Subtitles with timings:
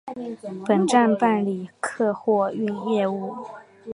[0.65, 3.35] 本站办理客货运业务。